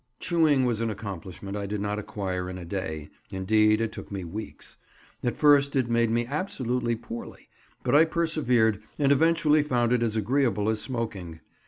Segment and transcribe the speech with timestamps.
[0.19, 4.23] Chewing was an accomplishment I did not acquire in a day; indeed, it took me
[4.23, 4.77] weeks.
[5.23, 7.49] At first it made me absolutely poorly,
[7.83, 11.41] but I persevered, and eventually found it as agreeable as smoking.